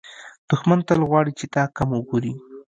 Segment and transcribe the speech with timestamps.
[0.49, 2.33] دښمن تل غواړي چې تا کم وګوري